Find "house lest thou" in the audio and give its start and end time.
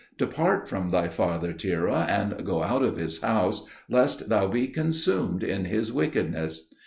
3.21-4.47